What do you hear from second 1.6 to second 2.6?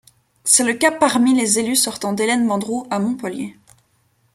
sortantes d'Hélène